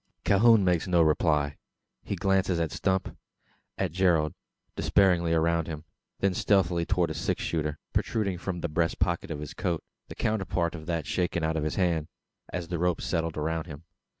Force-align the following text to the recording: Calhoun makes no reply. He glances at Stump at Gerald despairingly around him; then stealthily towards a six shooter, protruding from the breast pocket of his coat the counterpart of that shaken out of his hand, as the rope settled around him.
Calhoun 0.23 0.65
makes 0.65 0.87
no 0.87 1.03
reply. 1.03 1.57
He 2.01 2.15
glances 2.15 2.59
at 2.59 2.71
Stump 2.71 3.15
at 3.77 3.91
Gerald 3.91 4.33
despairingly 4.75 5.31
around 5.31 5.67
him; 5.67 5.83
then 6.21 6.33
stealthily 6.33 6.87
towards 6.87 7.11
a 7.11 7.13
six 7.13 7.43
shooter, 7.43 7.77
protruding 7.93 8.39
from 8.39 8.61
the 8.61 8.67
breast 8.67 8.97
pocket 8.97 9.29
of 9.29 9.39
his 9.39 9.53
coat 9.53 9.83
the 10.07 10.15
counterpart 10.15 10.73
of 10.73 10.87
that 10.87 11.05
shaken 11.05 11.43
out 11.43 11.55
of 11.55 11.63
his 11.63 11.75
hand, 11.75 12.07
as 12.51 12.69
the 12.69 12.79
rope 12.79 12.99
settled 12.99 13.37
around 13.37 13.67
him. 13.67 13.83